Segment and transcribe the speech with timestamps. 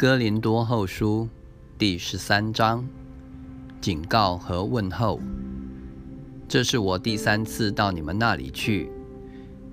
[0.00, 1.28] 哥林多后书
[1.76, 2.88] 第十三章
[3.82, 5.20] 警告和问候。
[6.48, 8.90] 这是我第三次到你们那里去，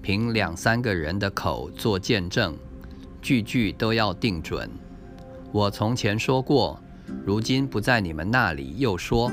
[0.01, 2.57] 凭两三个人的口做见证，
[3.21, 4.69] 句句都要定准。
[5.53, 6.77] 我从前说过，
[7.25, 9.31] 如今不在你们那里，又说，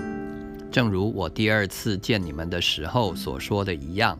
[0.71, 4.17] 正如我第二次见你们的时候所说的一样，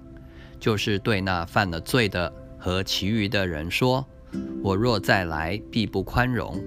[0.59, 4.05] 就是对那犯了罪的和其余的人说。
[4.63, 6.63] 我若再来，必不宽容。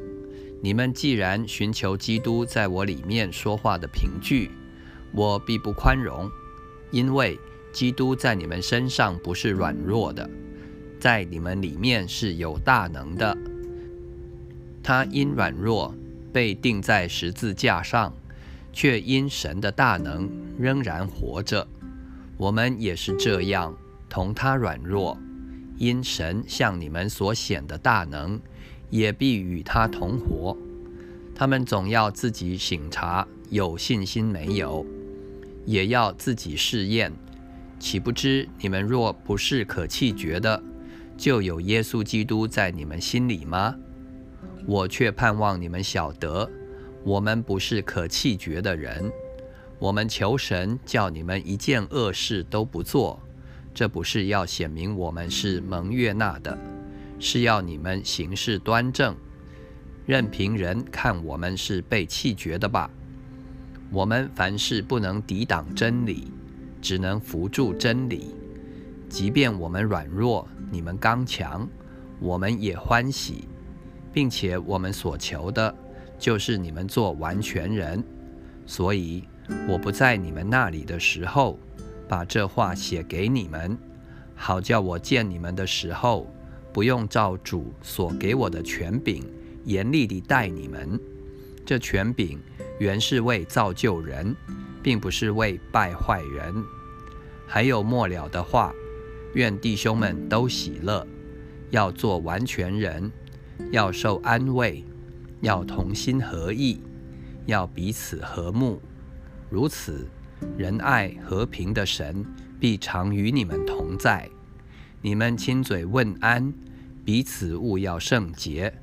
[0.61, 4.49] 你们既然寻求基督在我里面说话的凭据，
[5.11, 6.29] 我必不宽容，
[6.91, 7.39] 因为
[7.71, 10.27] 基督在你们身上不是软弱的，
[10.99, 13.37] 在你们里面是有大能的。
[14.81, 15.93] 他因软弱
[16.33, 18.13] 被钉在十字架上，
[18.73, 21.67] 却因神的大能仍然活着。
[22.37, 23.75] 我们也是这样，
[24.09, 25.17] 同他软弱。
[25.77, 28.39] 因神向你们所显的大能，
[28.89, 30.57] 也必与他同活。
[31.35, 34.85] 他们总要自己省察，有信心没有，
[35.65, 37.13] 也要自己试验。
[37.79, 40.63] 岂不知你们若不是可弃绝的，
[41.15, 43.75] 就有耶稣基督在你们心里吗？
[44.65, 46.49] 我却盼望你们晓得，
[47.03, 49.11] 我们不是可弃绝的人。
[49.79, 53.21] 我们求神叫你们一件恶事都不做。
[53.77, 56.57] 这不是要显明我们是蒙悦纳的，
[57.19, 59.15] 是要你们行事端正，
[60.07, 62.89] 任凭人看我们是被弃绝的吧。
[63.91, 66.31] 我们凡事不能抵挡真理，
[66.81, 68.33] 只能扶助真理。
[69.07, 71.69] 即便我们软弱，你们刚强，
[72.19, 73.47] 我们也欢喜，
[74.11, 75.75] 并且我们所求的，
[76.17, 78.03] 就是你们做完全人。
[78.65, 79.23] 所以
[79.69, 81.59] 我不在你们那里的时候。
[82.07, 83.77] 把这话写给你们，
[84.35, 86.31] 好叫我见你们的时候，
[86.71, 89.23] 不用照主所给我的权柄
[89.65, 90.99] 严厉地待你们。
[91.65, 92.39] 这权柄
[92.79, 94.35] 原是为造就人，
[94.81, 96.55] 并不是为败坏人。
[97.45, 98.73] 还有末了的话，
[99.33, 101.05] 愿弟兄们都喜乐，
[101.69, 103.11] 要做完全人，
[103.71, 104.83] 要受安慰，
[105.41, 106.79] 要同心合意，
[107.45, 108.81] 要彼此和睦，
[109.49, 110.07] 如此。
[110.57, 112.25] 仁爱和平的神
[112.59, 114.29] 必常与你们同在。
[115.01, 116.53] 你们亲嘴问安，
[117.05, 118.73] 彼此勿要圣洁。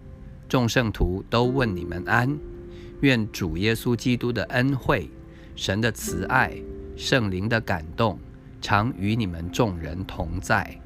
[0.48, 2.38] 众圣徒都问你们安。
[3.00, 5.10] 愿主耶稣基督的恩惠、
[5.56, 6.56] 神的慈爱、
[6.96, 8.18] 圣灵的感动，
[8.60, 10.80] 常与你们众人同在。